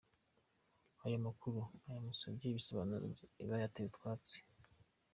[1.05, 3.05] Aya makuru abamusabye ibisobanuro
[3.49, 4.37] bayateye utwatsi.